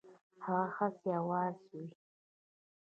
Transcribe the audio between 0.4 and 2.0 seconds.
هغه هسي آوازې وي.